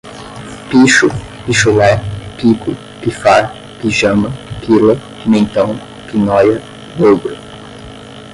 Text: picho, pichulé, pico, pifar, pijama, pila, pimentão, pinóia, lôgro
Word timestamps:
picho, 0.69 1.07
pichulé, 1.45 1.91
pico, 2.37 2.71
pifar, 3.01 3.43
pijama, 3.79 4.31
pila, 4.59 4.95
pimentão, 5.21 5.79
pinóia, 6.09 6.59
lôgro 6.99 7.37